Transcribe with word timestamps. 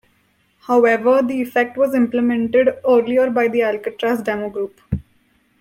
However, 0.61 1.21
the 1.21 1.39
effect 1.43 1.77
was 1.77 1.93
implemented 1.93 2.69
earlier 2.89 3.29
by 3.29 3.47
the 3.47 3.61
Alcatraz 3.61 4.23
demo 4.23 4.49
group. 4.49 4.81